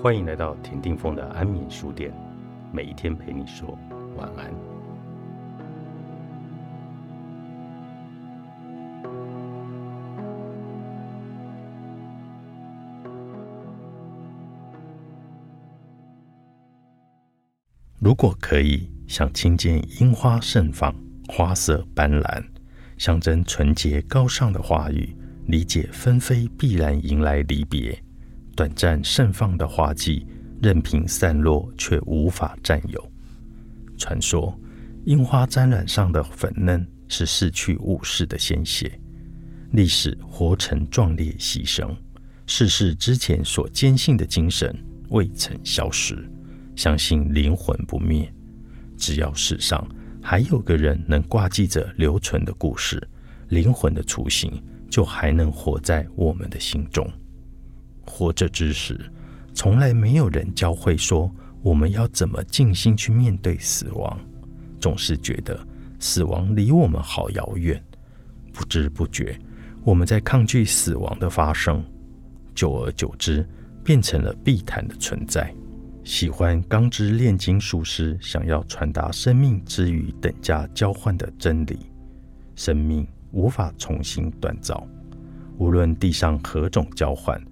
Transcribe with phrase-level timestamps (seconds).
[0.00, 2.12] 欢迎来到田定峰的安眠书店，
[2.72, 3.78] 每一天陪你说
[4.16, 4.52] 晚安。
[18.00, 20.92] 如果可以，想亲见樱花盛放，
[21.28, 22.44] 花色斑斓，
[22.98, 27.96] 象征纯洁高尚的花语，理解纷飞必然迎来离别。
[28.54, 30.26] 短暂盛放的花季，
[30.60, 33.12] 任凭散落，却无法占有。
[33.96, 34.58] 传说，
[35.04, 38.98] 樱花沾染上的粉嫩，是逝去武士的鲜血。
[39.72, 41.96] 历史活成壮烈牺牲，
[42.46, 44.76] 逝世之前所坚信的精神
[45.08, 46.28] 未曾消失。
[46.76, 48.32] 相信灵魂不灭，
[48.96, 49.86] 只要世上
[50.22, 53.02] 还有个人能挂记着留存的故事，
[53.48, 57.10] 灵魂的雏形就还能活在我们的心中。
[58.12, 59.00] 活着之时，
[59.54, 64.20] 从来没有人教会说我们要怎么静心去面对死亡，
[64.78, 65.58] 总是觉得
[65.98, 67.82] 死亡离我们好遥远。
[68.52, 69.38] 不知不觉，
[69.82, 71.82] 我们在抗拒死亡的发生，
[72.54, 73.48] 久而久之，
[73.82, 75.50] 变成了必谈的存在。
[76.04, 81.78] 喜欢钢之炼金术师想要传达生命之于等价交换的真理：
[82.56, 84.86] 生命无法重新锻造，
[85.56, 87.42] 无论地上何种交换。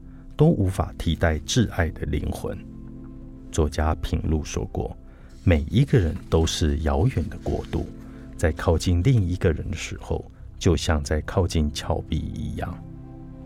[0.40, 2.56] 都无法替代挚爱的灵魂。
[3.52, 4.96] 作家平路说过
[5.44, 7.84] ：“每一个人都是遥远的国度，
[8.38, 10.24] 在靠近另一个人的时候，
[10.58, 12.74] 就像在靠近峭壁一样。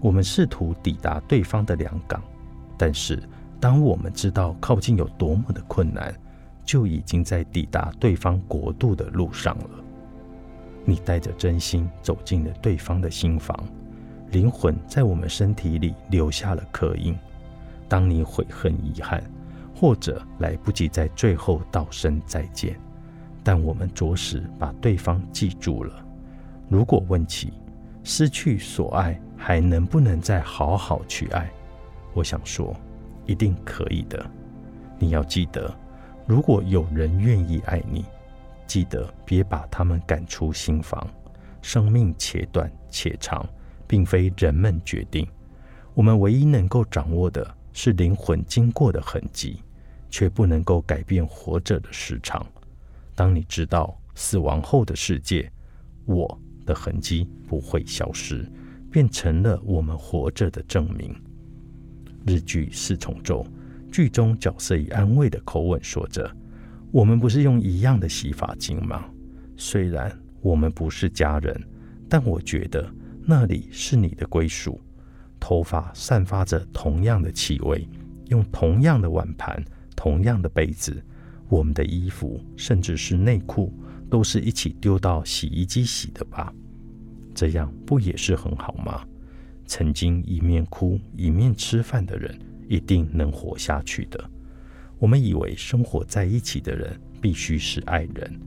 [0.00, 2.22] 我们试图抵达对方的良港，
[2.78, 3.20] 但是
[3.59, 6.15] 当我们知道靠近有多么的困难，
[6.65, 9.70] 就已经在抵达对方国度的路上了。
[10.84, 13.59] 你带着真心走进了对方的心房。”
[14.35, 17.17] 灵魂在我们身体里留下了刻印。
[17.89, 19.22] 当你悔恨、遗憾，
[19.72, 22.77] 或者来不及在最后道声再见，
[23.44, 26.05] 但我们着实把对方记住了。
[26.69, 27.53] 如果问起
[28.03, 31.49] 失去所爱，还能不能再好好去爱？
[32.12, 32.75] 我想说，
[33.27, 34.28] 一定可以的。
[34.99, 35.73] 你要记得，
[36.27, 38.05] 如果有人愿意爱你，
[38.67, 41.06] 记得别把他们赶出心房。
[41.62, 43.47] 生命且短且长。
[43.87, 45.27] 并非人们决定，
[45.95, 49.62] 我们唯一能够掌握的是灵魂经过的痕迹，
[50.11, 52.44] 却不能够改变活着的时长。
[53.15, 55.50] 当你知道死亡后的世界，
[56.05, 58.50] 我的痕迹不会消失，
[58.91, 61.15] 变成了我们活着的证明。
[62.27, 63.44] 日剧《四重奏》
[63.93, 66.28] 剧中角色以安慰的口吻说着
[66.91, 69.05] ：“我们不是用一样的洗发精吗？
[69.56, 71.62] 虽然我们不是家人，
[72.09, 72.89] 但我觉得。”
[73.27, 74.79] 那里是你的归属，
[75.41, 77.89] 头发散发着同样的气味，
[78.29, 79.65] 用同样的碗盘、
[79.97, 81.03] 同样的杯子，
[81.49, 83.73] 我们的衣服甚至是内裤
[84.11, 86.53] 都是一起丢到洗衣机洗的吧？
[87.35, 89.03] 这样不也是很好吗？
[89.65, 94.23] 曾经一面哭一面吃饭的人，一定能活下去的。
[94.99, 98.39] 我们以为生活在一起的人必须是爱人，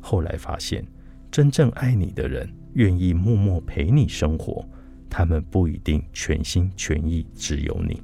[0.00, 0.82] 后来发现，
[1.30, 2.48] 真正爱你的人。
[2.74, 4.62] 愿意默默陪你生活，
[5.08, 8.02] 他们不一定全心全意只有你，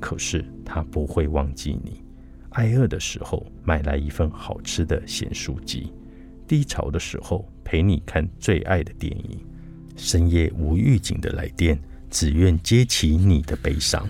[0.00, 2.02] 可是他不会忘记你。
[2.52, 5.92] 挨饿的时候买来一份好吃的咸酥鸡，
[6.48, 9.38] 低潮的时候陪你看最爱的电影，
[9.96, 11.78] 深夜无预警的来电，
[12.08, 14.08] 只愿接起你的悲伤。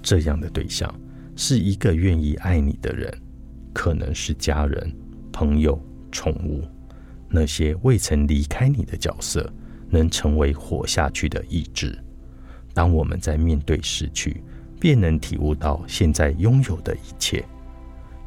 [0.00, 0.88] 这样的对象
[1.34, 3.12] 是一个愿意爱你的人，
[3.72, 4.96] 可能是家人、
[5.32, 5.76] 朋友、
[6.12, 6.62] 宠物。
[7.36, 9.52] 那些未曾离开你的角色，
[9.90, 11.98] 能成为活下去的意志。
[12.72, 14.40] 当我们在面对失去，
[14.78, 17.44] 便能体悟到现在拥有的一切，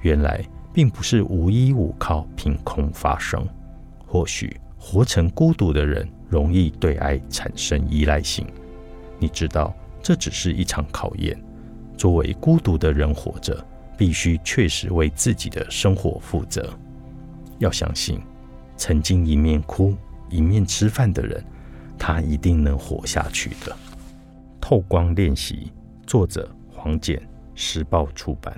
[0.01, 3.47] 原来并不是无依无靠凭空发生。
[4.05, 8.45] 或许活成孤独的人，容易对爱产生依赖性。
[9.19, 9.73] 你知道，
[10.03, 11.41] 这只是一场考验。
[11.95, 13.65] 作为孤独的人活着，
[13.97, 16.77] 必须确实为自己的生活负责。
[17.59, 18.19] 要相信。
[18.77, 19.95] 曾经一面哭
[20.29, 21.43] 一面吃饭的人，
[21.97, 23.75] 他一定能活下去的。
[24.61, 25.71] 透光练习，
[26.05, 27.21] 作者黄简，
[27.55, 28.57] 时报出版。